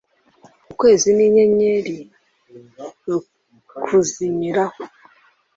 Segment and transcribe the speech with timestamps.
[0.71, 1.97] ukwezi n'inyenyeri
[3.05, 4.77] rukuzimiraho